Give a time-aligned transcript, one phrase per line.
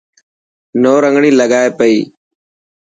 [0.81, 1.97] نورنگڻي لگائي پئي.